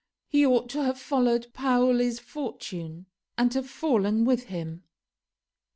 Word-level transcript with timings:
He 0.27 0.43
ought 0.43 0.67
to 0.69 0.83
have 0.83 0.99
followed 0.99 1.53
Paoli's 1.53 2.17
fortune, 2.17 3.05
and 3.37 3.53
have 3.53 3.69
fallen 3.69 4.25
with 4.25 4.45
him." 4.45 4.81